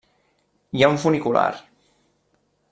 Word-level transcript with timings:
Hi 0.79 0.83
ha 0.85 0.89
un 0.93 0.97
funicular. 1.03 1.45